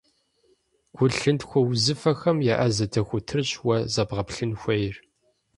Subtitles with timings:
[0.95, 4.95] Гу-лъынтхуэ узыфэхэм еӏэзэ дохутырщ уэ зэбгъэплъын хуейр.